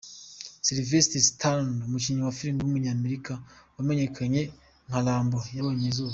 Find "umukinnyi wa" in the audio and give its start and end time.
1.87-2.35